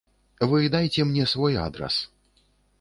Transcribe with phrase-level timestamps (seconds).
[0.53, 2.01] Вы дайце мне свой адрас.